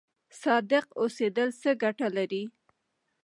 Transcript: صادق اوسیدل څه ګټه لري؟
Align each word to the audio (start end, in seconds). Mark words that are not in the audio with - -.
صادق 0.41 0.85
اوسیدل 1.01 1.49
څه 1.61 1.69
ګټه 1.83 2.07
لري؟ 2.17 2.43